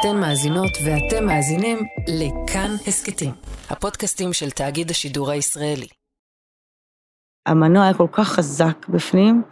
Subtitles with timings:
[0.00, 3.32] אתן מאזינות ואתם מאזינים לכאן הסכתים,
[3.70, 5.86] הפודקאסטים של תאגיד השידור הישראלי.
[7.46, 9.42] המנוע היה כל כך חזק בפנים,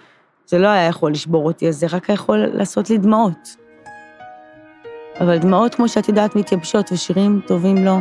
[0.47, 3.57] זה לא היה יכול לשבור אותי, אז זה רק היה יכול לעשות לי דמעות.
[5.21, 7.97] אבל דמעות, כמו שאת יודעת, מתייבשות, ושירים טובים לא.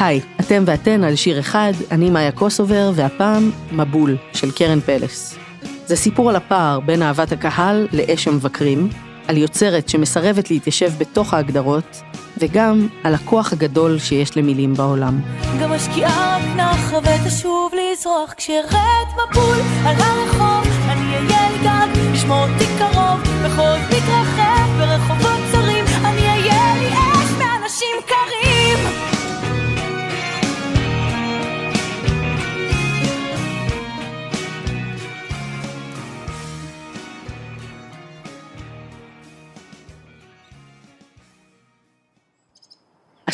[0.00, 5.38] היי, אתם ואתן על שיר אחד, אני מאיה קוסובר, והפעם מבול של קרן פלס.
[5.86, 8.88] זה סיפור על הפער בין אהבת הקהל לאש המבקרים,
[9.28, 12.02] על יוצרת שמסרבת להתיישב בתוך ההגדרות,
[12.38, 15.20] וגם על הכוח הגדול שיש למילים בעולם.
[15.60, 22.64] גם השקיעה נחה ותשוב לזרוח כשארד מבול על הרחוב אני אהיה לי גג, לשמור אותי
[22.78, 25.55] קרוב בחוף מתרחב ברחובות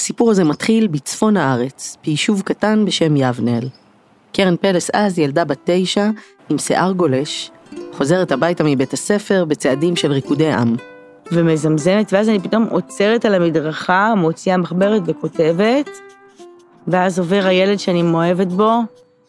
[0.03, 3.69] הסיפור הזה מתחיל בצפון הארץ, ביישוב קטן בשם יבנאל.
[4.33, 6.11] קרן פלס אז ילדה בת תשע,
[6.49, 7.51] עם שיער גולש,
[7.93, 10.77] חוזרת הביתה מבית הספר בצעדים של ריקודי עם.
[11.33, 15.91] ומזמזמת, ואז אני פתאום עוצרת על המדרכה, מוציאה מחברת וכותבת,
[16.87, 18.81] ואז עובר הילד שאני מאוהבת בו,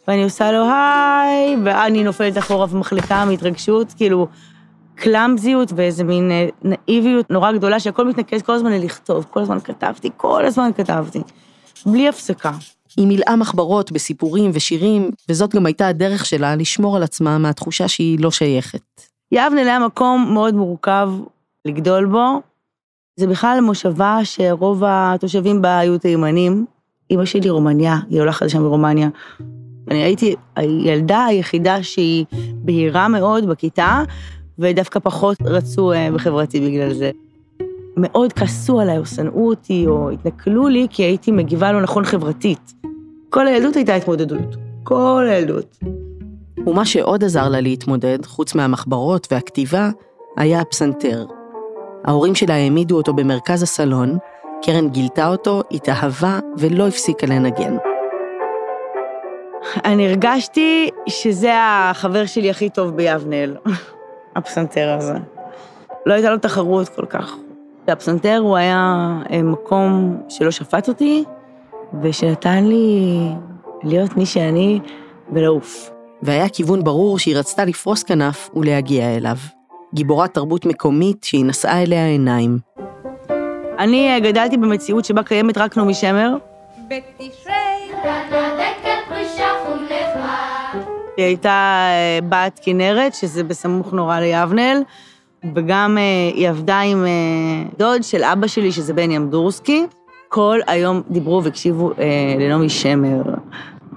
[0.08, 4.28] ואני עושה לו היי, ואני נופלת אחורה ומחליקה מהתרגשות, כאילו
[4.96, 10.10] קלאמזיות ואיזה מין אה, נאיביות נורא גדולה, שהכל מתנקז כל הזמן ללכתוב, כל הזמן כתבתי,
[10.18, 11.22] כל הזמן כתבתי,
[11.86, 12.52] בלי הפסקה.
[12.98, 18.20] היא מילאה מחברות בסיפורים ושירים, וזאת גם הייתה הדרך שלה לשמור על עצמה מהתחושה שהיא
[18.20, 18.82] לא שייכת.
[19.32, 21.10] יבנאל היה מקום מאוד מורכב
[21.66, 22.42] לגדול בו.
[23.20, 26.66] זה בכלל מושבה שרוב התושבים בה היו תימנים.
[27.12, 29.10] אמא שלי רומניה, היא עולה חדשה מרומניה.
[29.92, 34.04] אני הייתי הילדה היחידה שהיא בהירה מאוד בכיתה,
[34.64, 37.12] ודווקא פחות רצו אה, בחברתי בגלל זה.
[37.98, 42.74] מאוד כעסו עליי, או שנאו אותי, או התנכלו לי, כי הייתי מגיבה לא נכון חברתית.
[43.30, 44.56] כל הילדות הייתה התמודדות.
[44.84, 45.80] כל הילדות.
[46.68, 49.90] ומה שעוד עזר לה להתמודד, חוץ מהמחברות והכתיבה,
[50.38, 51.26] היה הפסנתר.
[52.06, 54.18] ההורים שלה העמידו אותו במרכז הסלון,
[54.62, 57.78] קרן גילתה אותו, התאהבה ולא הפסיקה לנגן.
[59.86, 63.56] אני הרגשתי שזה החבר שלי הכי טוב ביבנאל,
[64.36, 65.14] הפסנתר הזה.
[66.06, 67.36] לא הייתה לו תחרות כל כך.
[67.88, 71.24] הפסנתר הוא היה אה, מקום שלא שפט אותי,
[72.02, 73.10] ושנתן לי
[73.84, 74.80] להיות מי שאני
[75.32, 75.92] ולעוף.
[76.22, 79.38] והיה כיוון ברור שהיא רצתה לפרוס כנף ולהגיע אליו.
[79.94, 82.58] גיבורת תרבות מקומית שהיא נשאה אליה עיניים.
[83.80, 86.36] אני אה, גדלתי במציאות שבה קיימת רק נעמי שמר.
[91.18, 94.82] היא הייתה אה, בת כנרת, שזה בסמוך נורא ליבנאל,
[95.56, 99.86] וגם אה, היא עבדה עם אה, דוד של אבא שלי, שזה בני אמדורסקי.
[100.30, 103.22] כל היום דיברו והקשיבו אה, לנעמי שמר.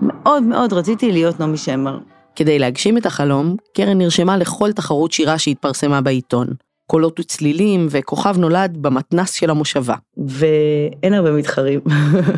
[0.02, 1.98] מאוד מאוד רציתי להיות נעמי שמר.
[2.36, 6.46] כדי להגשים את החלום, קרן נרשמה לכל תחרות שירה שהתפרסמה בעיתון.
[6.86, 9.94] קולות וצלילים וכוכב נולד במתנס של המושבה.
[10.26, 11.80] ואין הרבה מתחרים.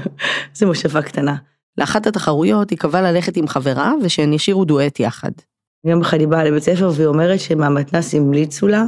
[0.55, 1.35] זו מושבה קטנה.
[1.79, 5.31] לאחת התחרויות היא קבעה ללכת עם חברה ושהן ישירו דואט יחד.
[5.85, 8.85] יום אחד היא באה לבית ספר והיא אומרת שמהמתנ"ס המליצו לה,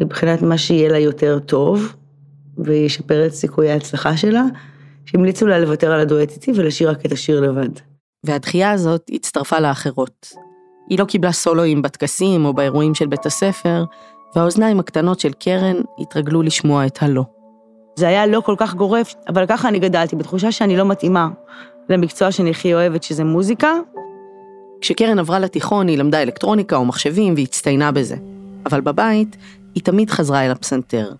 [0.00, 1.92] מבחינת מה שיהיה לה יותר טוב,
[2.58, 4.42] וישפר את סיכויי ההצלחה שלה,
[5.06, 7.68] שהמליצו לה לוותר על הדואט איתי ולשיר רק את השיר לבד.
[8.24, 10.28] והדחייה הזאת הצטרפה לאחרות.
[10.88, 13.84] היא לא קיבלה סולואים בטקסים או באירועים של בית הספר,
[14.36, 17.24] והאוזניים הקטנות של קרן התרגלו לשמוע את הלא.
[17.98, 21.28] זה היה לא כל כך גורף, אבל ככה אני גדלתי, בתחושה שאני לא מתאימה
[21.88, 23.72] למקצוע שאני הכי אוהבת, שזה מוזיקה.
[24.80, 28.16] כשקרן עברה לתיכון היא למדה אלקטרוניקה או מחשבים והצטיינה בזה.
[28.66, 29.36] אבל בבית
[29.74, 31.12] היא תמיד חזרה אל הפסנתר.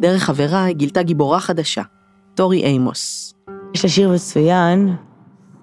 [0.00, 1.82] דרך חברה היא גילתה גיבורה חדשה,
[2.34, 3.34] טורי אימוס.
[3.74, 4.96] יש לה שיר מצוין,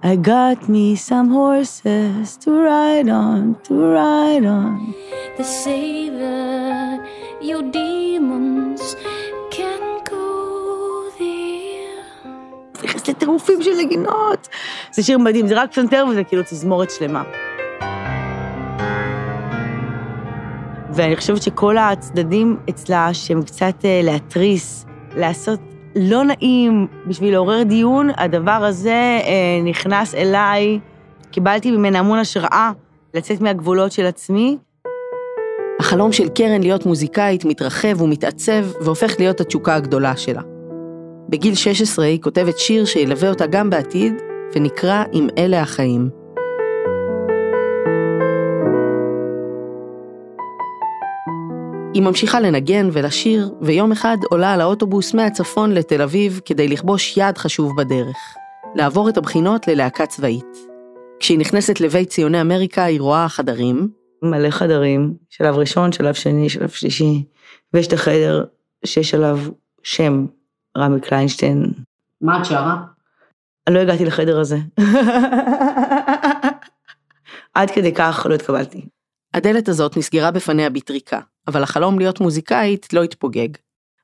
[0.03, 4.95] I got me some horses to ride on, to ride on.
[5.63, 6.99] Say that
[7.49, 8.95] your demons
[12.91, 14.47] נכנס לטירופים של נגינות.
[14.91, 17.23] זה שיר מדהים, זה רק פסנתר וזה כאילו תזמורת שלמה.
[20.93, 24.85] ואני חושבת שכל הצדדים אצלה, שהם קצת אה, להתריס,
[25.15, 25.59] לעשות
[25.95, 30.79] לא נעים בשביל לעורר דיון, הדבר הזה אה, נכנס אליי,
[31.31, 32.71] קיבלתי ממנה המון השראה
[33.13, 34.57] לצאת מהגבולות של עצמי.
[35.79, 40.60] החלום של קרן להיות מוזיקאית מתרחב ומתעצב והופך להיות התשוקה הגדולה שלה.
[41.31, 44.13] בגיל 16 היא כותבת שיר שילווה אותה גם בעתיד,
[44.55, 46.09] ונקרא "אם אלה החיים".
[51.93, 57.37] היא ממשיכה לנגן ולשיר, ויום אחד עולה על האוטובוס מהצפון לתל אביב כדי לכבוש יעד
[57.37, 58.17] חשוב בדרך,
[58.75, 60.57] לעבור את הבחינות ללהקה צבאית.
[61.19, 63.89] כשהיא נכנסת לבית ציוני אמריקה היא רואה חדרים.
[64.23, 67.23] מלא חדרים, שלב ראשון, שלב שני, שלב שלישי,
[67.73, 68.43] ויש את החדר
[68.85, 69.39] שיש עליו
[69.83, 70.25] שם,
[70.77, 71.65] רמי קליינשטיין.
[72.21, 72.77] מה את שרה?
[73.67, 74.57] אני לא הגעתי לחדר הזה.
[77.53, 78.85] עד כדי כך לא התקבלתי.
[79.33, 83.49] הדלת הזאת נסגרה בפניה בטריקה, אבל החלום להיות מוזיקאית לא התפוגג.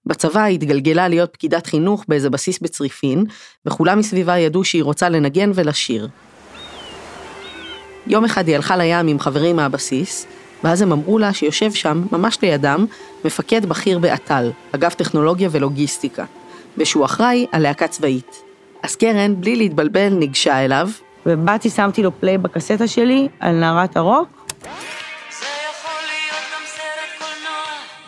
[0.06, 3.26] בצבא היא התגלגלה להיות פקידת חינוך באיזה בסיס בצריפין,
[3.66, 6.08] וכולם מסביבה ידעו שהיא רוצה לנגן ולשיר.
[8.08, 10.28] יום אחד היא הלכה לים עם חברים מהבסיס,
[10.64, 12.86] ואז הם אמרו לה שיושב שם, ממש לידם,
[13.26, 16.26] מפקד בכיר באט"ל, אגף טכנולוגיה ולוגיסטיקה,
[16.78, 18.44] ושהוא אחראי על להקה צבאית.
[18.84, 20.90] אז קרן, בלי להתבלבל, ניגשה אליו,
[21.26, 24.48] ובאתי, שמתי לו פליי בקסטה שלי על נערת הרוק.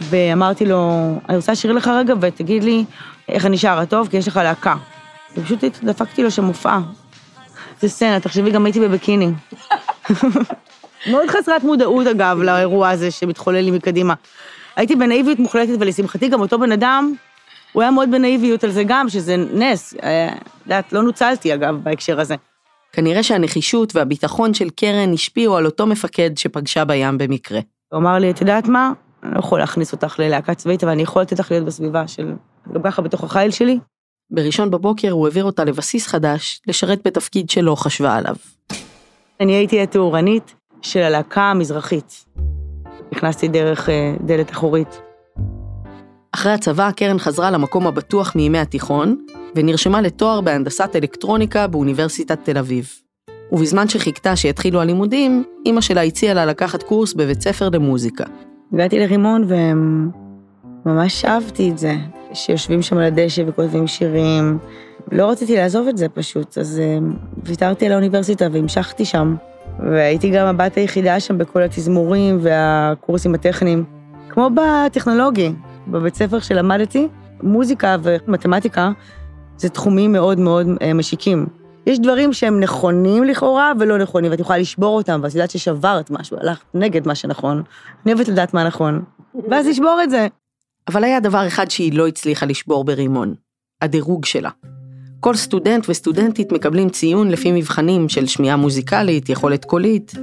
[0.01, 2.85] ואמרתי לו, אני רוצה לשיר לך רגע ותגיד לי
[3.29, 4.75] איך אני שרה טוב, כי יש לך להקה.
[5.37, 6.77] ופשוט דפקתי לו שם מופע.
[7.81, 9.29] זה סצנה, תחשבי, גם הייתי בביקיני.
[11.11, 14.13] מאוד חסרת מודעות, אגב, לאירוע הזה שמתחולל לי מקדימה.
[14.75, 17.13] הייתי בנאיביות מוחלטת, ולשמחתי גם אותו בן אדם,
[17.73, 19.95] הוא היה מאוד בנאיביות על זה גם, שזה נס.
[20.03, 22.35] אה, את יודעת, לא נוצלתי, אגב, בהקשר הזה.
[22.93, 27.59] כנראה שהנחישות והביטחון של קרן השפיעו על אותו מפקד שפגשה בים במקרה.
[27.91, 28.91] הוא אמר לי, את יודעת מה?
[29.23, 32.33] אני לא יכול להכניס אותך ללהקה צבאית, אבל אני יכול לתת לך להיות בסביבה של...
[32.73, 33.79] גם ככה בתוך החיל שלי.
[34.31, 38.35] בראשון בבוקר הוא העביר אותה לבסיס חדש, לשרת בתפקיד שלא חשבה עליו.
[39.39, 42.25] אני הייתי התאורנית של הלהקה המזרחית.
[43.11, 45.01] נכנסתי דרך אה, דלת אחורית.
[46.31, 49.15] אחרי הצבא, קרן חזרה למקום הבטוח מימי התיכון,
[49.55, 52.89] ונרשמה לתואר בהנדסת אלקטרוניקה באוניברסיטת תל אביב.
[53.51, 58.23] ובזמן שחיכתה שיתחילו הלימודים, אימא שלה הציעה לה לקחת קורס בבית ספר למוזיקה.
[58.73, 59.47] הגעתי לרימון
[60.85, 61.95] וממש אהבתי את זה,
[62.33, 64.57] שיושבים שם על הדשא וכותבים שירים.
[65.11, 66.97] לא רציתי לעזוב את זה פשוט, אז אה,
[67.43, 69.35] ויתרתי על האוניברסיטה והמשכתי שם.
[69.79, 73.83] והייתי גם הבת היחידה שם בכל התזמורים והקורסים הטכניים.
[74.29, 75.51] כמו בטכנולוגי,
[75.87, 77.07] בבית ספר שלמדתי,
[77.43, 78.91] מוזיקה ומתמטיקה
[79.57, 81.47] זה תחומים מאוד מאוד אה, משיקים.
[81.85, 86.37] יש דברים שהם נכונים לכאורה ולא נכונים, ואת יכולה לשבור אותם, ואת יודעת ששברת משהו,
[86.41, 87.63] הלכת נגד מה שנכון.
[88.05, 89.03] אני אוהבת לדעת מה נכון,
[89.49, 90.27] ואז לשבור את זה.
[90.87, 93.33] אבל היה דבר אחד שהיא לא הצליחה לשבור ברימון,
[93.81, 94.49] הדירוג שלה.
[95.19, 100.13] כל סטודנט וסטודנטית מקבלים ציון לפי מבחנים של שמיעה מוזיקלית, יכולת קולית,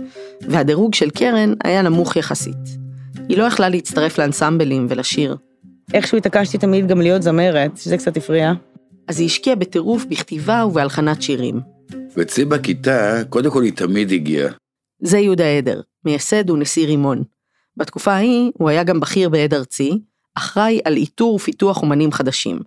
[0.41, 2.86] והדירוג של קרן היה נמוך יחסית.
[3.29, 5.37] היא לא יכלה להצטרף לאנסמבלים ולשיר,
[5.95, 8.53] איכשהו התעקשתי תמיד גם להיות זמרת, שזה קצת הפריע.
[9.09, 11.61] אז היא השקיעה בטירוף בכתיבה ובהלחנת שירים.
[12.17, 14.53] ואצלי בכיתה, קודם כל היא תמיד הגיעה.
[15.03, 17.23] זה יהודה עדר, מייסד ונשיא רימון.
[17.77, 19.99] בתקופה ההיא הוא היה גם בכיר בעד ארצי,
[20.35, 22.61] אחראי על איתור ופיתוח אומנים חדשים,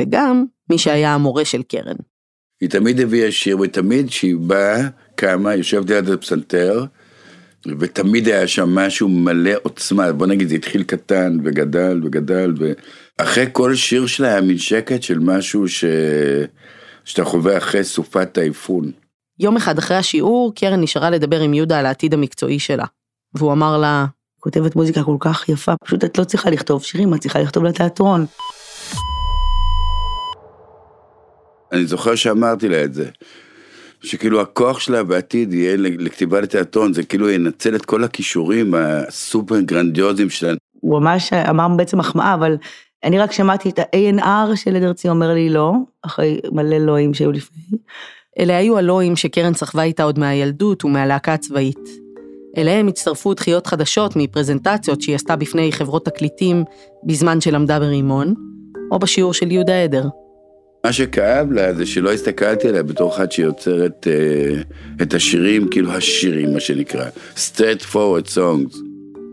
[0.00, 1.96] וגם מי שהיה המורה של קרן.
[2.60, 6.84] היא תמיד הביאה שיר, ותמיד כשהיא באה, קמה, יושבת ליד הפסנתר,
[7.78, 12.54] ותמיד היה שם משהו מלא עוצמה, בוא נגיד זה התחיל קטן וגדל וגדל,
[13.18, 15.84] ואחרי כל שיר שלה היה מין שקט של משהו ש...
[17.04, 18.90] שאתה חווה אחרי סופת האיפון.
[19.38, 22.84] יום אחד אחרי השיעור, קרן נשארה לדבר עם יהודה על העתיד המקצועי שלה.
[23.34, 24.06] והוא אמר לה,
[24.40, 28.26] כותבת מוזיקה כל כך יפה, פשוט את לא צריכה לכתוב שירים, את צריכה לכתוב לתיאטרון.
[31.72, 33.08] אני זוכר שאמרתי לה את זה.
[34.04, 40.30] שכאילו הכוח שלה בעתיד יהיה לכתיבה לתיאטרון, זה כאילו ינצל את כל הכישורים הסופר גרנדיוזיים
[40.30, 40.54] שלה.
[40.80, 42.56] הוא ממש אמר בעצם מחמאה, אבל
[43.04, 47.32] אני רק שמעתי את ה-ANR של עד ארצי אומר לי לא, אחרי מלא לואים שהיו
[47.32, 47.78] לפני.
[48.38, 51.88] אלה היו הלואים שקרן סחבה איתה עוד מהילדות ומהלהקה הצבאית.
[52.56, 56.64] אליהם הצטרפו דחיות חדשות מפרזנטציות שהיא עשתה בפני חברות תקליטים
[57.04, 58.34] בזמן שלמדה ברימון,
[58.90, 60.04] או בשיעור של יהודה עדר.
[60.84, 64.62] מה שכאב לה זה שלא הסתכלתי עליה בתור אחת שיוצרת אה,
[65.02, 67.04] את השירים, כאילו השירים מה שנקרא,
[67.36, 68.76] straight forward songs.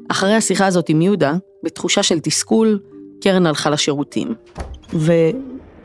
[0.09, 2.79] אחרי השיחה הזאת עם יהודה, בתחושה של תסכול,
[3.21, 4.33] קרן הלכה לשירותים.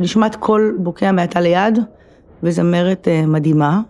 [0.01, 1.79] ונשמעת קול בוקע מעטה ליד,
[2.43, 3.81] וזמרת אה, מדהימה,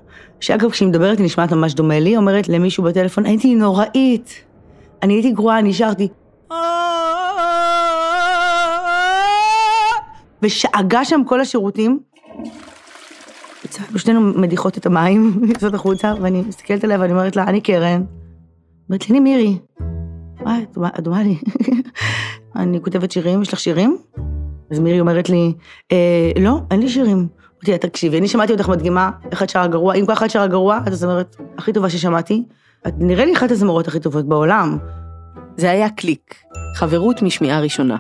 [0.41, 4.45] שאגב כשהיא מדברת היא נשמעת ממש דומה לי, אומרת למישהו בטלפון, הייתי נוראית,
[5.03, 6.09] אני הייתי גרועה, נשארתי.
[10.43, 12.01] ושאגה שם כל השירותים.
[13.97, 18.03] שנינו מדיחות את המים, יוצאות החוצה, ואני מסתכלת עליה ואני אומרת לה, אני קרן.
[18.89, 19.59] אומרת לי, אני מירי.
[20.77, 21.39] מה, את דומה לי.
[22.57, 23.99] אני כותבת שירים, יש לך שירים?
[24.71, 25.55] אז מירי אומרת לי,
[25.93, 27.29] אה, לא, אין לי שירים.
[27.57, 30.47] אמרתי לה, תקשיבי, אני שמעתי אותך מדגימה איך את שרה גרוע, אם ככה את שרה
[30.47, 32.45] גרוע, את הזמרת הכי טובה ששמעתי.
[32.87, 34.79] את נראה לי אחת הזמרות הכי טובות בעולם.
[35.57, 36.35] זה היה קליק.
[36.75, 37.97] חברות משמיעה ראשונה.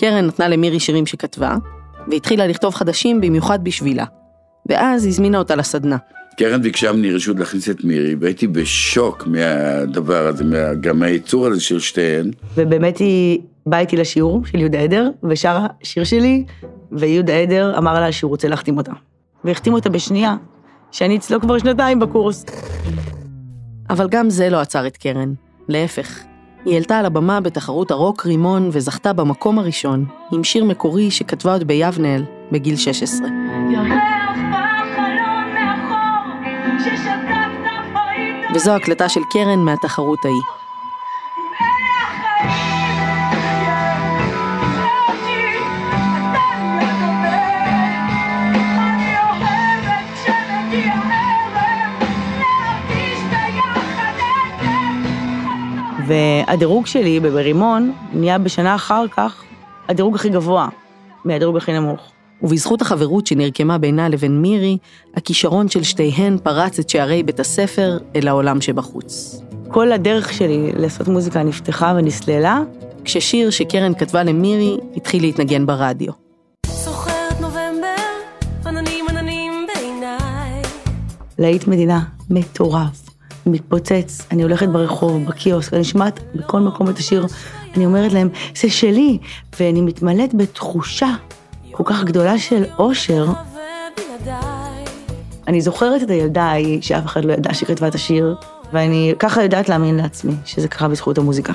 [0.00, 1.56] קרן נתנה למירי שירים שכתבה,
[2.10, 4.04] והתחילה לכתוב חדשים במיוחד בשבילה.
[4.66, 5.96] ואז הזמינה אותה לסדנה.
[6.36, 11.60] קרן ביקשה ממני רשות להכניס את מירי, והייתי בשוק מהדבר הזה, מה, גם מהייצור הזה
[11.60, 12.30] של שתיהן.
[12.54, 16.44] ובאמת היא באה איתי לשיעור של יהודה עדר, ושרה שיר שלי,
[16.92, 18.92] ויהודה עדר אמר לה שהוא רוצה להחתים אותה.
[19.44, 20.36] והחתים אותה בשנייה,
[20.92, 22.44] שאני אצלו כבר שנתיים בקורס.
[23.90, 25.32] אבל גם זה לא עצר את קרן,
[25.68, 26.29] להפך.
[26.64, 31.64] היא העלתה על הבמה בתחרות הרוק רימון וזכתה במקום הראשון, עם שיר מקורי שכתבה עוד
[31.64, 33.28] ביבנאל, בגיל 16.
[38.54, 40.59] וזו הקלטה של קרן מהתחרות ההיא.
[56.10, 59.42] והדירוג שלי ברימון נהיה בשנה אחר כך
[59.88, 60.68] הדירוג הכי גבוה
[61.24, 62.00] מהדירוג הכי נמוך.
[62.42, 64.78] ובזכות החברות שנרקמה בינה לבין מירי,
[65.14, 69.40] הכישרון של שתיהן פרץ את שערי בית הספר אל העולם שבחוץ.
[69.68, 72.60] כל הדרך שלי לעשות מוזיקה נפתחה ונסללה.
[73.04, 76.12] כששיר שקרן כתבה למירי התחיל להתנגן ברדיו.
[76.66, 77.94] זוכרת נובמבר,
[78.66, 80.62] עננים עננים בעיניי.
[81.38, 82.00] להיט מדינה
[82.30, 83.09] מטורף,
[83.46, 87.26] מתפוצץ, אני הולכת ברחוב, בקיוסק, אני שומעת בכל מקום את השיר,
[87.76, 89.18] אני אומרת להם, זה שלי,
[89.60, 91.08] ואני מתמלאת בתחושה
[91.70, 93.26] כל כך גדולה של אושר.
[95.48, 98.34] אני זוכרת את הילדה ההיא שאף אחד לא ידע שהיא כתבה את השיר,
[98.72, 101.52] ואני ככה יודעת להאמין לעצמי שזה קרה בזכות המוזיקה.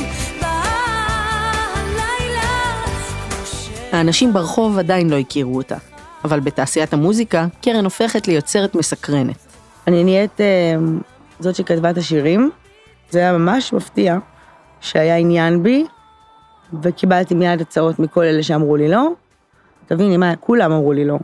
[3.45, 3.63] ש...
[3.91, 5.77] האנשים ברחוב עדיין לא הכירו אותה,
[6.23, 9.45] אבל בתעשיית המוזיקה, קרן הופכת ליוצרת מסקרנת.
[9.87, 10.75] אני נהיית אה,
[11.39, 12.49] זאת שכתבה את השירים,
[13.09, 14.17] זה היה ממש מפתיע
[14.81, 15.85] שהיה עניין בי,
[16.81, 19.09] וקיבלתי מיד הצעות מכל אלה שאמרו לי לא.
[19.85, 21.17] תביני מה, כולם אמרו לי לא.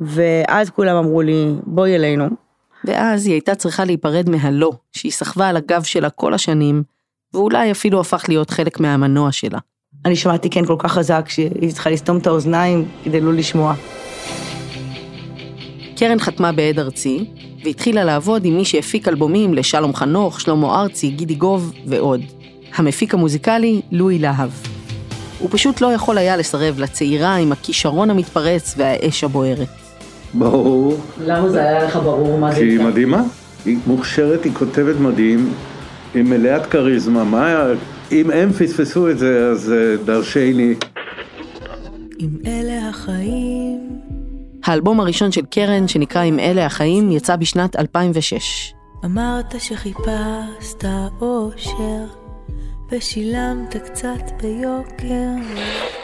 [0.00, 2.28] ואז כולם אמרו לי, בואי אלינו.
[2.84, 6.82] ואז היא הייתה צריכה להיפרד מהלא, שהיא סחבה על הגב שלה כל השנים,
[7.34, 9.58] ואולי אפילו הפך להיות חלק מהמנוע שלה.
[10.04, 13.74] אני שמעתי כן כל כך חזק שהיא צריכה לסתום את האוזניים כדי לא לשמוע.
[16.00, 17.24] קרן חתמה בעד ארצי,
[17.64, 22.20] והתחילה לעבוד עם מי שהפיק אלבומים לשלום חנוך, שלמה ארצי, גידי גוב ועוד.
[22.74, 24.50] המפיק המוזיקלי, לואי להב.
[25.38, 29.68] הוא פשוט לא יכול היה לסרב לצעירה עם הכישרון המתפרץ והאש הבוערת.
[30.34, 33.22] ברור, למה זה היה לך ברור מה כי היא מדהימה.
[33.64, 35.52] היא מוכשרת, היא כותבת מדהים,
[36.14, 37.24] היא מלאת כריזמה.
[37.24, 37.64] מה,
[38.12, 40.74] אם הם פספסו את זה, אז אה, דרשני.
[42.20, 43.80] אם אלה החיים,
[44.64, 48.74] האלבום הראשון של קרן, שנקרא "אם אלה החיים", יצא בשנת 2006.
[49.04, 50.84] אמרת שחיפשת
[51.20, 52.04] אושר,
[52.90, 55.30] ושילמת קצת ביוקר.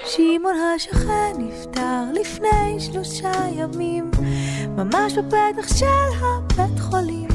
[0.05, 4.11] שמעון השכן נפטר לפני שלושה ימים,
[4.77, 5.87] ממש בפתח של
[6.21, 7.29] הבית חולים.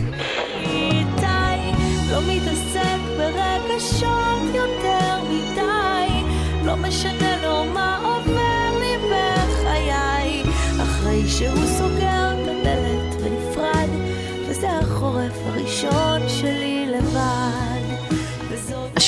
[0.63, 6.24] איתי לא מתעסק ברגשות יותר מדי,
[6.66, 7.31] לא משנה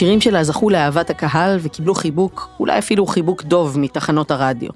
[0.03, 4.69] השירים שלה זכו לאהבת הקהל וקיבלו חיבוק, אולי אפילו חיבוק דוב מתחנות הרדיו.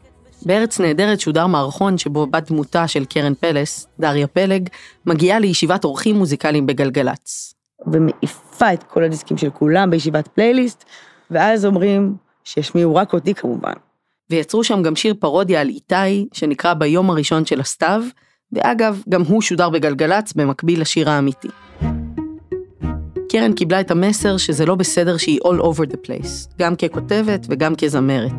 [0.46, 4.70] בארץ נהדרת שודר מערכון שבו בת דמותה של קרן פלס, דריה פלג,
[5.06, 7.54] מגיעה לישיבת אורחים מוזיקליים בגלגלצ.
[7.88, 10.86] ומעיפה את כל הדיסקים של כולם בישיבת פלייליסט,
[11.32, 13.74] ואז אומרים שישמיעו רק אותי כמובן.
[14.30, 18.04] ויצרו שם גם שיר פרודיה על איתי, שנקרא ביום הראשון של הסתיו,
[18.52, 21.50] ואגב, גם הוא שודר בגלגלצ במקביל לשיר האמיתי.
[23.40, 27.76] קרן קיבלה את המסר שזה לא בסדר שהיא all over the place, גם ככותבת וגם
[27.76, 28.32] כזמרת,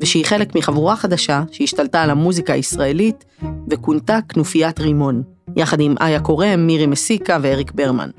[0.00, 3.24] ושהיא חלק מחבורה חדשה שהשתלטה על המוזיקה הישראלית
[3.70, 5.22] וכונתה כנופיית רימון,
[5.56, 8.10] יחד עם איה קורם, מירי מסיקה ואריק ברמן.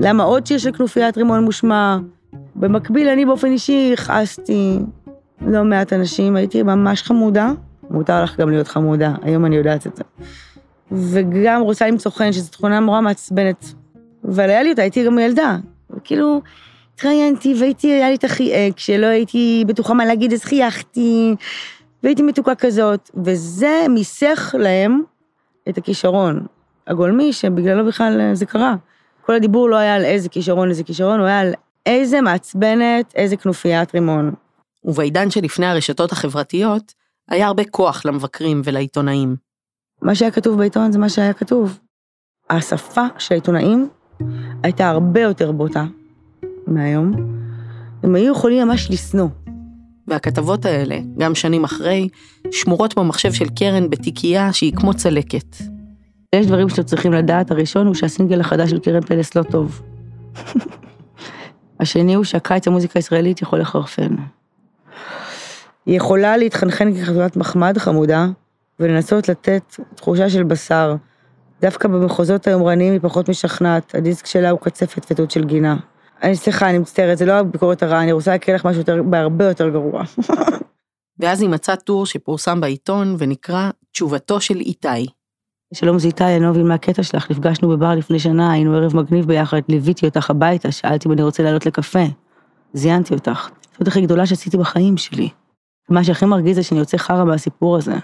[0.00, 1.96] למה עוד שיר של כנופיית רימון מושמע?
[2.56, 4.78] במקביל, אני באופן אישי הכעסתי
[5.46, 7.52] לא מעט אנשים, הייתי ממש חמודה.
[7.90, 10.02] מותר לך גם להיות חמודה, היום אני יודעת את זה.
[10.92, 13.74] וגם רוצה למצוא חן, שזו תכונה נורא מעצבנת.
[14.28, 15.56] אבל היה לי אותה, הייתי גם ילדה.
[15.90, 16.40] וכאילו,
[16.94, 21.34] התראיינתי והייתי, היה לי את החיאק, כשלא הייתי בטוחה מה להגיד, אז חייכתי,
[22.02, 23.10] והייתי מתוקה כזאת.
[23.24, 25.02] וזה מיסך להם
[25.68, 26.46] את הכישרון
[26.86, 28.74] הגולמי, שבגללו בכלל זה קרה.
[29.20, 31.52] כל הדיבור לא היה על איזה כישרון, איזה כישרון, הוא היה על
[31.86, 34.34] איזה מעצבנת, איזה כנופיית רימון.
[34.84, 36.94] ובעידן שלפני הרשתות החברתיות,
[37.28, 39.36] היה הרבה כוח למבקרים ולעיתונאים.
[40.02, 41.78] מה שהיה כתוב בעיתון זה מה שהיה כתוב.
[42.50, 43.88] השפה של העיתונאים
[44.62, 45.84] הייתה הרבה יותר בוטה
[46.66, 47.12] מהיום.
[48.02, 49.28] הם היו יכולים ממש לשנוא.
[50.08, 52.08] והכתבות האלה, גם שנים אחרי,
[52.50, 55.56] שמורות במחשב של קרן בתיקייה שהיא כמו צלקת.
[56.34, 59.82] יש דברים שאתם צריכים לדעת, הראשון הוא שהסינגל החדש של קרן פלס לא טוב.
[61.80, 64.16] השני הוא שהקיץ המוזיקה הישראלית יכול לחרפן.
[65.86, 68.26] היא יכולה להתחנחן כחתונת מחמד חמודה,
[68.80, 70.96] ולנסות לתת תחושה של בשר.
[71.60, 75.76] דווקא במחוזות היומרניים היא פחות משכנעת, הדיסק שלה הוא קצפת ותות של גינה.
[76.22, 79.44] אני סליחה, אני מצטערת, זה לא הביקורת הרעה, אני רוצה להקריא לך משהו יותר, בהרבה
[79.44, 80.02] יותר גרוע.
[81.20, 85.06] ואז היא מצאה טור שפורסם בעיתון ונקרא תשובתו של איתי.
[85.74, 88.96] שלום זה איתי, אני לא מבין מה הקטע שלך, נפגשנו בבר לפני שנה, היינו ערב
[88.96, 92.04] מגניב ביחד, ליוויתי אותך הביתה, שאלתי אם אני רוצה לעלות לקפה.
[92.72, 93.48] זיינתי אותך.
[93.78, 95.28] זאת הכי גדולה שעשיתי בחיים שלי.
[95.88, 97.94] מה שהכי מרגיז זה שאני יוצא חרא מהסיפור הזה.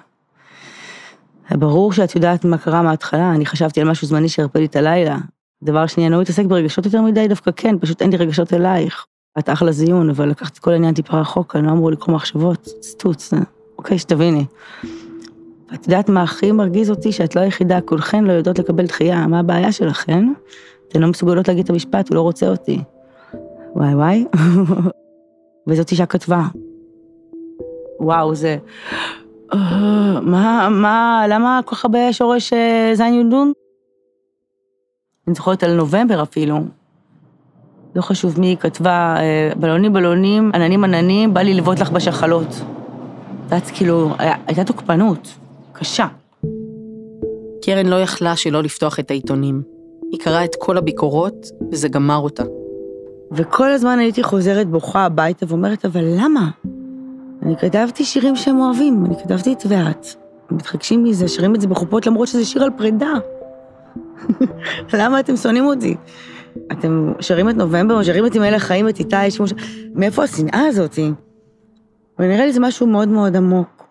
[1.50, 5.18] ברור שאת יודעת מה קרה מההתחלה, אני חשבתי על משהו זמני שהרפא לי את הלילה.
[5.62, 9.06] דבר שני, אני לא מתעסק ברגשות יותר מדי, דווקא כן, פשוט אין לי רגשות אלייך.
[9.38, 12.68] את אחלה זיון, אבל לקחת את כל העניין טיפה רחוק, אני לא אמור לקרוא מחשבות,
[12.82, 13.32] סטוץ,
[13.78, 14.44] אוקיי, שתביני.
[15.74, 17.12] את יודעת מה הכי מרגיז אותי?
[17.12, 20.32] שאת לא היחידה, כולכן לא יודעות לקבל דחייה, מה הבעיה שלכן?
[20.88, 22.82] אתן לא מסוגלות להגיד את המשפט, הוא לא רוצה אותי.
[23.74, 24.24] וואי וואי.
[25.66, 26.42] וזאת אישה כתבה.
[28.00, 28.56] וואו, זה...
[29.54, 33.52] אה, מה, מה, למה כל כך הרבה שורש אה, זין י"נ?
[35.26, 36.58] אני זוכרת על נובמבר אפילו.
[37.94, 42.48] לא חשוב מי כתבה, אה, בלונים בלונים, עננים עננים, בא לי לבעוט לך בשחלות.
[42.48, 45.28] את יודעת, כאילו, הייתה תוקפנות,
[45.72, 46.06] קשה.
[47.62, 49.62] קרן לא יכלה שלא לפתוח את העיתונים.
[50.12, 52.44] היא קראה את כל הביקורות, וזה גמר אותה.
[53.32, 56.50] וכל הזמן הייתי חוזרת בוכה הביתה ואומרת, אבל למה?
[57.44, 60.06] אני כתבתי שירים שהם אוהבים, אני כתבתי את ואת.
[60.50, 63.12] מתחגשים מזה, שרים את זה בחופות למרות שזה שיר על פרידה.
[64.98, 65.96] למה אתם שונאים אותי?
[66.72, 69.52] אתם שרים את נובמבר, שרים את עם אלה חיים, את איתי, שמו ש...
[69.94, 71.10] מאיפה השנאה הזאתי?
[72.18, 73.84] ונראה לי זה משהו מאוד מאוד עמוק.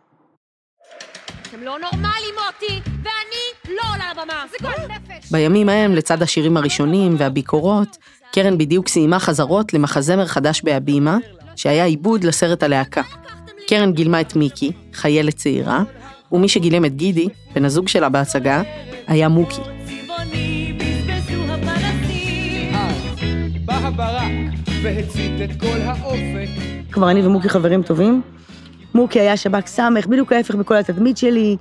[1.50, 4.44] אתם לא נורמלים, מוטי, ואני לא עולה לבמה.
[4.52, 5.32] זה גועל נפש.
[5.32, 7.98] בימים ההם, לצד השירים הראשונים והביקורות,
[8.34, 11.18] קרן בדיוק סיימה חזרות למחזמר חדש בהבימה,
[11.56, 13.02] שהיה עיבוד לסרט הלהקה.
[13.68, 15.84] קרן גילמה את מיקי, חיילת צעירה,
[16.32, 18.62] ומי שגילם את גידי, בן הזוג שלה בהצגה,
[19.08, 19.62] היה מוקי.
[26.92, 28.22] כבר אני ומוקי חברים טובים.
[28.94, 31.58] מוקי היה שב"כ סמך, בדיוק ההפך מכל התדמית שלי.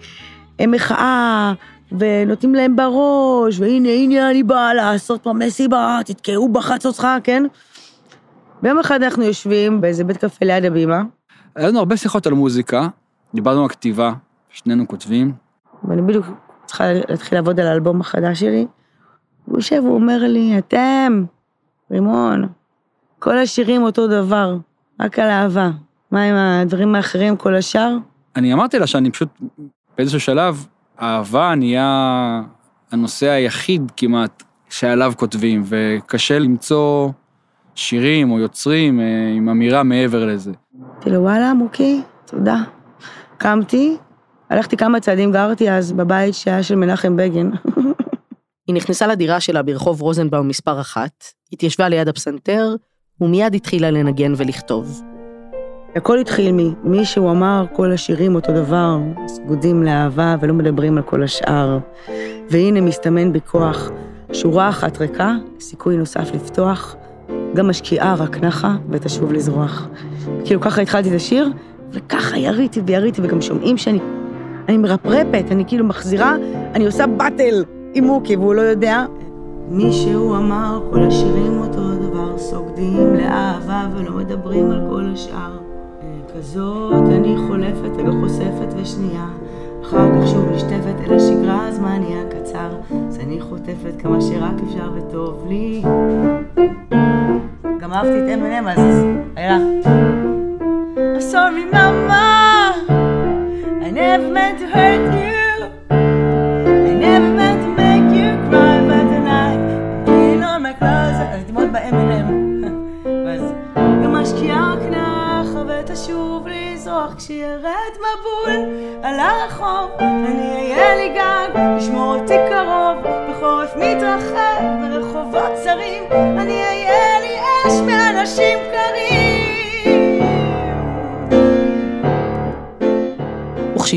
[0.59, 1.53] הם מחאה,
[1.99, 7.43] ונותנים להם בראש, והנה, הנה אני באה לעשות פה מסיבה, תתקעו בחצוצך, כן?
[8.63, 11.03] ביום אחד אנחנו יושבים באיזה בית קפה ליד הבימה,
[11.55, 12.89] היה לנו הרבה שיחות על מוזיקה,
[13.35, 14.13] דיברנו על כתיבה,
[14.51, 15.33] שנינו כותבים.
[15.85, 16.27] ואני בדיוק
[16.67, 18.67] צריכה להתחיל לעבוד על האלבום החדש שלי.
[19.45, 21.25] הוא יושב, הוא אומר לי, אתם,
[21.91, 22.49] רימון,
[23.19, 24.57] כל השירים אותו דבר,
[25.01, 25.71] רק על אהבה.
[26.11, 27.97] מה עם הדברים האחרים, כל השאר?
[28.37, 29.29] אני אמרתי לה שאני פשוט,
[29.99, 30.67] באיזשהו שלב,
[31.01, 32.43] אהבה נהיה
[32.93, 37.11] הנושא היחיד כמעט שעליו כותבים, וקשה למצוא
[37.75, 40.53] שירים או יוצרים אה, עם אמירה מעבר לזה.
[40.81, 42.57] אמרתי לו, וואלה, מוקי, תודה.
[43.39, 43.97] קמתי,
[44.51, 47.53] הלכתי כמה צעדים, גרתי אז בבית שהיה של מנחם בגין.
[48.67, 52.75] היא נכנסה לדירה שלה ברחוב רוזנבאום מספר אחת, התיישבה ליד הפסנתר,
[53.21, 55.03] ומיד התחילה לנגן ולכתוב.
[55.97, 61.79] הכל התחיל ממישהו אמר, כל השירים אותו דבר, סגודים לאהבה ולא מדברים על כל השאר.
[62.51, 63.91] והנה מסתמן בכוח,
[64.33, 66.97] שורה אחת ריקה, סיכוי נוסף לפתוח,
[67.55, 69.89] גם משקיעה רק נחה ותשוב לזרוח.
[70.45, 71.49] כאילו ככה התחלתי את השיר,
[71.93, 73.99] וככה יריתי ויריתי, וגם שומעים שאני
[74.69, 76.37] אני מרפרפת, אני כאילו מחזירה,
[76.75, 77.65] אני עושה באטל
[77.95, 79.05] עם מוקי, והוא לא יודע.
[79.71, 85.59] מישהו אמר, כל השירים אותו דבר, סוגדים לאהבה ולא מדברים על כל השאר.
[86.37, 89.29] כזאת אני חולפת, רגע חושפת ושנייה.
[89.83, 92.71] אחר כך שוב נשטפת אל השגרה, הזמן נהיה קצר.
[93.09, 95.83] אז אני חוטפת כמה שרק אפשר וטוב לי.
[97.81, 99.05] גם אהבתי את M&M אז
[99.37, 99.59] היה.
[100.97, 102.42] I'm sorry mama,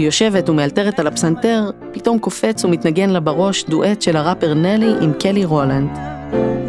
[0.08, 5.14] וכשהיא יושבת ומאלתרת על הפסנתר, פתאום קופץ ומתנגן לה בראש דואט של הראפר נלי עם
[5.20, 5.90] קלי רולנד.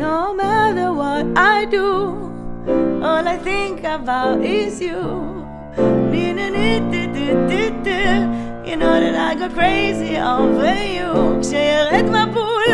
[0.01, 0.17] No
[1.37, 1.89] I do,
[3.03, 5.27] all I think about is you.
[11.41, 12.73] כשירד מבול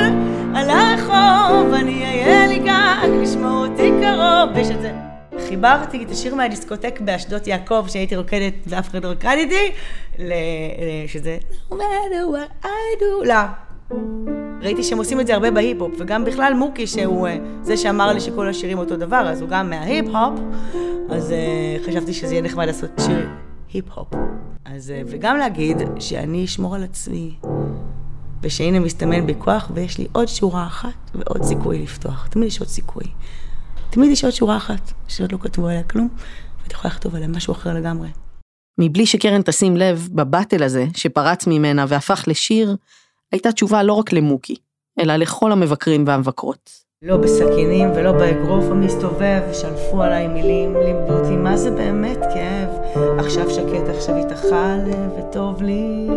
[0.55, 4.57] על הרחוב, אני אהיה לי גג לשמור אותי קרוב.
[4.57, 5.12] יש את זה.
[5.53, 9.73] חיברתי את השיר מהדיסקוטק באשדות יעקב, שהייתי רוקדת ואף אחד לא רקד איתי,
[11.07, 11.39] שזה
[11.71, 13.35] No matter what I do, לא.
[14.63, 18.21] ראיתי שהם עושים את זה הרבה בהיפ-הופ, וגם בכלל מוקי, שהוא אה, זה שאמר לי
[18.21, 20.41] שכל השירים אותו דבר, אז הוא גם מההיפ-הופ,
[21.11, 23.29] אז אה, חשבתי שזה יהיה נחמד לעשות שיר
[23.73, 24.09] היפ-הופ.
[24.65, 27.35] אז, אה, וגם להגיד שאני אשמור על עצמי,
[28.43, 29.35] ושהנה מסתמן בי
[29.75, 32.27] ויש לי עוד שורה אחת ועוד סיכוי לפתוח.
[32.31, 33.05] תמיד יש עוד סיכוי.
[33.93, 36.09] תמיד יש עוד שורה אחת, שעוד לא כתבו עליה כלום,
[36.63, 38.09] ואת יכולה לכתוב עליה משהו אחר לגמרי.
[38.79, 42.77] מבלי שקרן תשים לב, בבטל הזה, שפרץ ממנה והפך לשיר,
[43.33, 44.57] הייתה תשובה לא רק למוקי,
[45.01, 46.71] אלא לכל המבקרים והמבקרות.
[47.03, 52.69] לא בסכינים ולא באגרוף המסתובב, שלפו עליי מילים, לימדו אותי מה זה באמת כאב.
[53.19, 54.15] עכשיו שקט, עכשיו
[54.53, 56.09] הלב וטוב לי.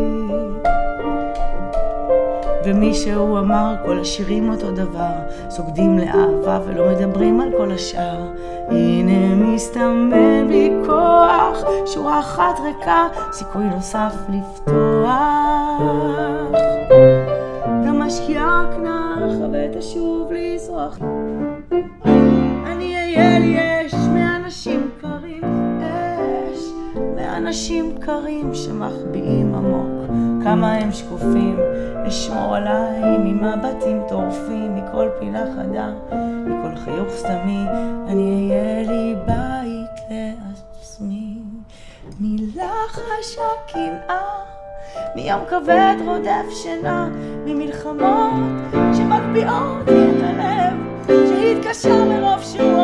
[2.66, 5.14] ומישהו אמר, כל השירים אותו דבר,
[5.50, 8.28] סוגדים לאהבה ולא מדברים על כל השאר.
[8.70, 15.82] הנה מסתמן בי כוח, שורה אחת ריקה, סיכוי נוסף לפתוח.
[17.88, 20.98] גם משקיעה כנח, ותשוב לזרוח.
[22.66, 25.44] אני אהיה לי אש מאנשים קרים,
[25.82, 26.60] אש
[27.16, 30.12] מאנשים קרים שמחביאים עמוק.
[30.44, 31.58] כמה הם שקופים,
[32.08, 35.90] אשמור עליי ממבטים טורפים, מכל פינה חדה,
[36.46, 37.66] מכל חיוך סתמי,
[38.08, 41.38] אני אהיה לי בית לעצמי.
[42.20, 44.22] מלחש הקנאה,
[45.16, 47.10] מיום כבד רודף שינה,
[47.46, 48.34] ממלחמות
[48.94, 52.75] שמקפיאות לי את הלב, שהתקשר מרוב שהוא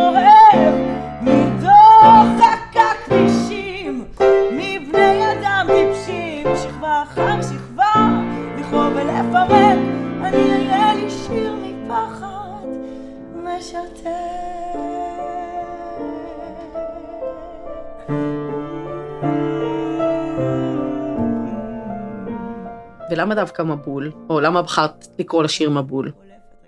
[23.22, 24.12] ולמה דווקא מבול?
[24.30, 26.12] או למה בחרת לקרוא לשיר מבול?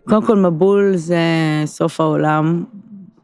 [0.09, 1.17] קודם כל, מבול זה
[1.65, 2.63] סוף העולם,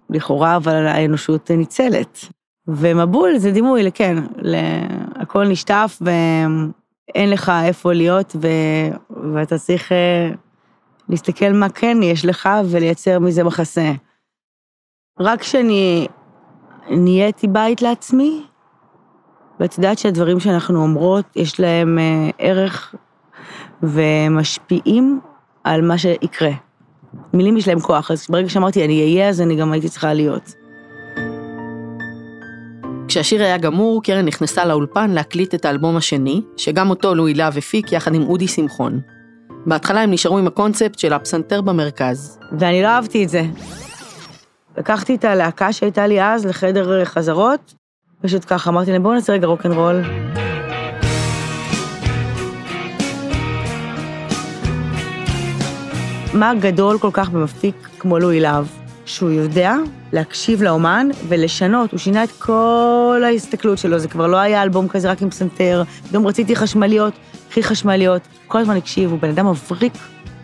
[0.10, 2.20] לכאורה, אבל האנושות ניצלת.
[2.68, 4.16] ומבול זה דימוי, כן,
[5.16, 8.48] הכל נשטף ואין לך איפה להיות, ו...
[9.34, 10.30] ואתה צריך אה,
[11.10, 13.92] להסתכל מה כן יש לך ולייצר מזה מחסה.
[15.20, 16.08] רק כשאני
[16.90, 18.44] נהייתי בית לעצמי,
[19.60, 22.96] ואת יודעת שהדברים שאנחנו אומרות, יש להם אה, ערך
[23.84, 25.20] ומשפיעים
[25.64, 26.52] על מה שיקרה.
[27.34, 30.54] מילים יש להם כוח, אז ברגע שאמרתי אני אהיה, אז אני גם הייתי צריכה להיות.
[33.08, 37.92] כשהשיר היה גמור, קרן נכנסה לאולפן להקליט את האלבום השני, שגם אותו לואי להב הפיק
[37.92, 39.00] יחד עם אודי שמחון.
[39.66, 42.40] בהתחלה הם נשארו עם הקונספט של הפסנתר במרכז.
[42.60, 43.44] ואני לא אהבתי את זה.
[44.78, 47.74] לקחתי את הלהקה שהייתה לי אז לחדר חזרות,
[48.22, 50.02] פשוט ככה, אמרתי להם בואו נעשה רגע רוקנרול.
[56.34, 58.68] מה גדול כל כך במפיק כמו לואי להב?
[59.06, 59.76] שהוא יודע
[60.14, 65.12] להקשיב לאומן ולשנות, הוא שינה את כל ההסתכלות שלו, זה כבר לא היה אלבום כזה
[65.12, 67.14] רק עם פסנתר, פתאום רציתי חשמליות,
[67.50, 69.94] הכי חשמליות, כל הזמן הקשיב, הוא בן אדם מבריק,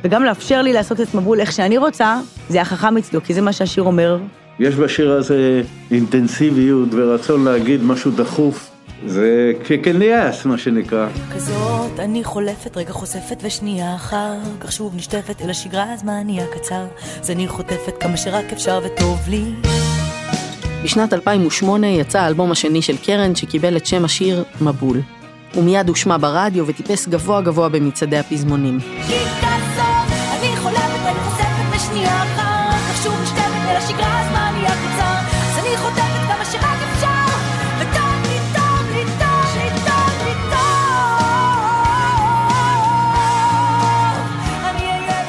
[0.03, 2.19] וגם לאפשר לי לעשות את מבול איך שאני רוצה,
[2.49, 4.19] זה היה חכם אצלו, כי זה מה שהשיר אומר.
[4.59, 8.74] יש בשיר הזה אינטנסיביות ורצון להגיד משהו דחוף.
[9.07, 11.07] זה in the ass, מה שנקרא.
[11.33, 16.85] כזאת אני חולפת, רגע חושפת ושנייה אחר כך שוב נשטפת אל השגרה, הזמן נהיה קצר.
[17.19, 19.43] אז אני חוטפת כמה שרק אפשר וטוב לי.
[20.83, 25.01] בשנת 2008 יצא האלבום השני של קרן שקיבל את שם השיר מבול.
[25.53, 28.79] הוא מיד הושמע ברדיו וטיפס גבוה גבוה במצעדי הפזמונים.
[28.79, 29.13] כי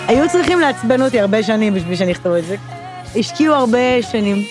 [0.09, 2.57] היו צריכים לעצבן אותי הרבה שנים בשביל שאני אכתוב את זה.
[3.17, 4.45] השקיעו הרבה שנים.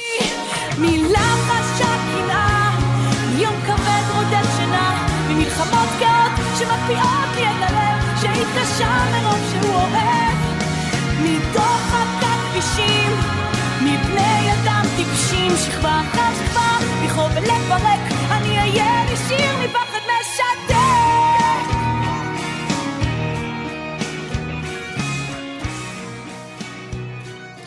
[14.65, 17.99] אדם טיפשים, שכבה אחר שכבה, לכאוב ולפרק,
[18.31, 19.64] אני אהיה לי שיר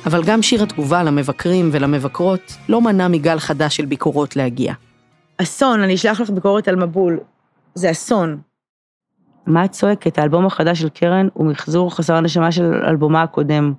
[0.08, 4.74] אבל גם שיר התגובה למבקרים ולמבקרות לא מנע מגל חדש של ביקורות להגיע.
[5.36, 7.20] אסון, אני אשלח לך ביקורת על מבול.
[7.74, 8.40] זה אסון.
[9.46, 10.18] מה את צועקת?
[10.18, 13.72] האלבום החדש של קרן הוא מחזור חסר הנשמה של אלבומה הקודם,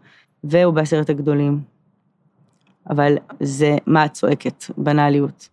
[0.43, 1.59] והוא בעשרת הגדולים.
[2.89, 5.49] אבל זה מה את צועקת, בנאליות.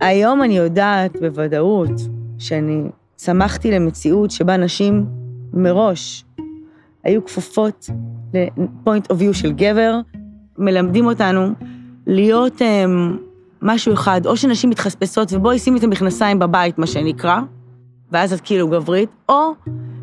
[0.00, 2.00] היום אני יודעת בוודאות
[2.38, 2.82] שאני
[3.16, 5.06] צמחתי למציאות שבה נשים
[5.52, 6.24] מראש
[7.04, 7.90] היו כפופות
[8.34, 10.00] ל-point of view של גבר,
[10.58, 11.48] מלמדים אותנו
[12.06, 12.64] להיות um,
[13.62, 17.40] משהו אחד, או שנשים מתחספסות ובואי שימי את המכנסיים בבית, מה שנקרא,
[18.12, 19.52] ואז את כאילו גברית, או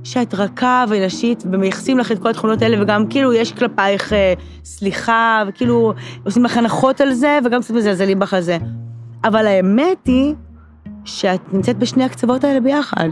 [0.04, 5.44] שאת רכה ונשית ומייחסים לך את כל התכונות האלה, וגם כאילו יש כלפייך אה, סליחה,
[5.48, 5.94] וכאילו
[6.26, 8.58] עושים לך הנחות על זה, וגם קצת מזלזלים בך על זה.
[9.24, 10.36] אבל האמת היא
[11.06, 13.10] שאת נמצאת בשני הקצוות האלה ביחד.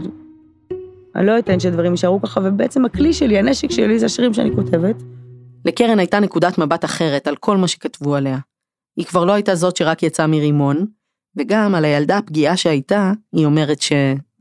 [1.16, 4.96] אני לא אתן שדברים יישארו ככה, ובעצם הכלי שלי, הנשק שלי, זה השירים שאני כותבת.
[5.64, 8.38] לקרן הייתה נקודת מבט אחרת על כל מה שכתבו עליה.
[8.96, 10.86] היא כבר לא הייתה זאת שרק יצאה מרימון,
[11.36, 13.92] וגם על הילדה הפגיעה שהייתה, היא אומרת ש...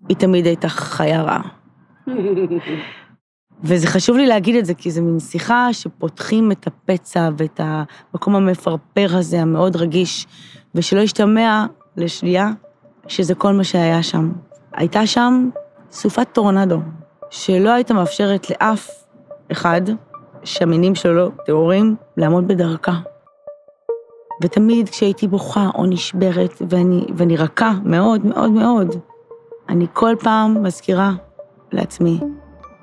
[0.10, 1.50] היא תמיד הייתה חיה רעה.
[3.64, 8.36] וזה חשוב לי להגיד את זה, כי זה מין שיחה שפותחים את הפצע ואת המקום
[8.36, 10.28] המפרפר הזה, המאוד רגיש,
[10.76, 11.66] ושלא ישתמע
[11.98, 12.52] לשנייה
[13.08, 14.32] שזה כל מה שהיה שם.
[14.74, 15.50] הייתה שם
[15.92, 16.80] סופת טורנדו,
[17.30, 18.90] שלא הייתה מאפשרת לאף
[19.52, 19.82] אחד
[20.44, 22.94] שהמינים שלו לא טהורים לעמוד בדרכה.
[24.44, 28.96] ותמיד כשהייתי בוכה או נשברת, ואני, ואני רכה מאוד מאוד מאוד,
[29.70, 31.12] אני כל פעם מזכירה
[31.72, 32.20] לעצמי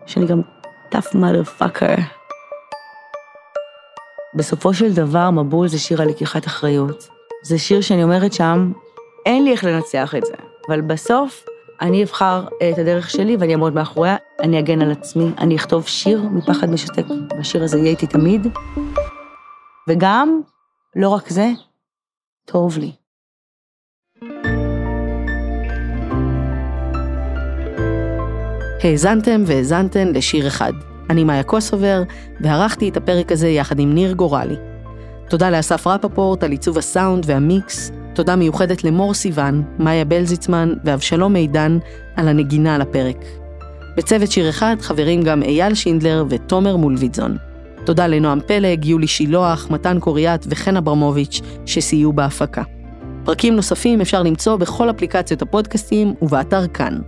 [0.07, 0.40] שאני גם
[0.95, 2.01] tough motherfucker.
[4.35, 7.09] בסופו של דבר, מבול זה שיר על לקיחת אחריות.
[7.42, 8.73] זה שיר שאני אומרת שם,
[9.27, 10.35] אין לי איך לנצח את זה,
[10.69, 11.45] אבל בסוף
[11.80, 16.22] אני אבחר את הדרך שלי ואני אעמוד מאחוריה, אני אגן על עצמי, אני אכתוב שיר
[16.22, 18.46] מפחד משתק, והשיר הזה יהיה איתי תמיד.
[19.88, 20.40] וגם,
[20.96, 21.48] לא רק זה,
[22.44, 22.92] טוב לי.
[28.84, 30.72] האזנתם והאזנתן לשיר אחד.
[31.10, 32.02] אני מאיה קוסובר,
[32.40, 34.56] וערכתי את הפרק הזה יחד עם ניר גורלי.
[35.28, 41.79] תודה לאסף רפפורט על עיצוב הסאונד והמיקס, תודה מיוחדת למור סיוון, מאיה בלזיצמן ואבשלום מידן
[42.16, 43.16] על הנגינה על הפרק.
[43.96, 47.37] בצוות שיר אחד חברים גם אייל שינדלר ותומר מולביטזון.
[47.85, 52.62] תודה לנועם פלג, יולי שילוח, מתן קוריאט וחן אברמוביץ' שסייעו בהפקה.
[53.24, 56.98] פרקים נוספים אפשר למצוא בכל אפליקציות הפודקאסטים ובאתר כאן.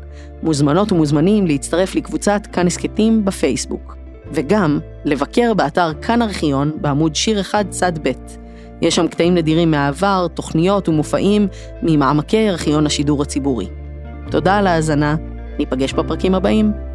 [0.42, 3.96] מוזמנות ומוזמנים להצטרף לקבוצת כאן הסכתים בפייסבוק.
[4.32, 8.12] וגם לבקר באתר כאן ארכיון בעמוד שיר אחד צד ב'.
[8.82, 11.48] יש שם קטעים נדירים מהעבר, תוכניות ומופעים
[11.82, 13.66] ממעמקי ארכיון השידור הציבורי.
[14.30, 15.16] תודה על ההאזנה,
[15.58, 16.87] ניפגש בפרקים הבאים.